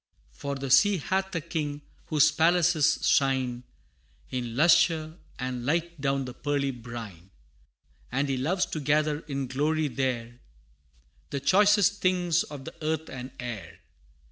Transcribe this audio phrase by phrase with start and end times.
[0.31, 3.61] For the Sea hath a King whose palaces shine,
[4.31, 7.29] In lustre and light down the pearly brine,
[8.11, 10.39] And he loves to gather in glory there,
[11.29, 13.81] The choicest things of the earth and air.